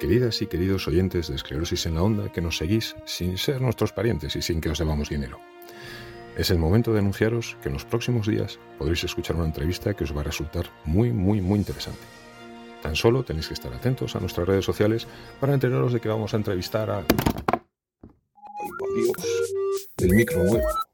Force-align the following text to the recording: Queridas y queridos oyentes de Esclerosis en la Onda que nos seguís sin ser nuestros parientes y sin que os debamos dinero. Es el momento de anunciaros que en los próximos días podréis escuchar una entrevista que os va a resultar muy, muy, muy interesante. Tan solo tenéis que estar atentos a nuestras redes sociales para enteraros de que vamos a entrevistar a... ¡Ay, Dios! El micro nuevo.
Queridas 0.00 0.42
y 0.42 0.46
queridos 0.46 0.86
oyentes 0.88 1.28
de 1.28 1.36
Esclerosis 1.36 1.86
en 1.86 1.94
la 1.94 2.02
Onda 2.02 2.30
que 2.30 2.42
nos 2.42 2.58
seguís 2.58 2.94
sin 3.06 3.38
ser 3.38 3.60
nuestros 3.62 3.92
parientes 3.92 4.36
y 4.36 4.42
sin 4.42 4.60
que 4.60 4.68
os 4.68 4.78
debamos 4.78 5.08
dinero. 5.08 5.40
Es 6.36 6.50
el 6.50 6.58
momento 6.58 6.92
de 6.92 6.98
anunciaros 6.98 7.56
que 7.62 7.70
en 7.70 7.74
los 7.74 7.86
próximos 7.86 8.26
días 8.26 8.58
podréis 8.78 9.02
escuchar 9.04 9.36
una 9.36 9.46
entrevista 9.46 9.94
que 9.94 10.04
os 10.04 10.14
va 10.14 10.20
a 10.20 10.24
resultar 10.24 10.66
muy, 10.84 11.12
muy, 11.12 11.40
muy 11.40 11.58
interesante. 11.58 12.02
Tan 12.82 12.94
solo 12.94 13.24
tenéis 13.24 13.48
que 13.48 13.54
estar 13.54 13.72
atentos 13.72 14.14
a 14.14 14.20
nuestras 14.20 14.46
redes 14.46 14.64
sociales 14.64 15.08
para 15.40 15.54
enteraros 15.54 15.94
de 15.94 16.00
que 16.00 16.10
vamos 16.10 16.34
a 16.34 16.36
entrevistar 16.36 16.90
a... 16.90 16.98
¡Ay, 16.98 17.06
Dios! 18.96 19.16
El 19.96 20.14
micro 20.14 20.44
nuevo. 20.44 20.85